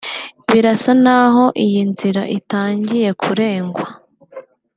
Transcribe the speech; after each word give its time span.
birasa 0.51 0.91
n’aho 1.03 1.45
iyi 1.65 1.81
nzira 1.91 2.21
itangiye 2.37 3.09
kurengwa 3.21 3.85